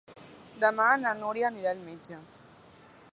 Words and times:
Demà 0.63 0.87
na 1.03 1.11
Núria 1.19 1.53
anirà 1.53 1.75
al 1.77 1.85
metge. 1.91 2.21